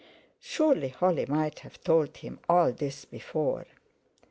[0.39, 3.67] Surely Holly might have told him all this before!